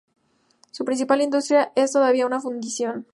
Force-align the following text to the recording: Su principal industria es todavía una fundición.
Su 0.71 0.83
principal 0.83 1.21
industria 1.21 1.71
es 1.75 1.91
todavía 1.91 2.25
una 2.25 2.41
fundición. 2.41 3.05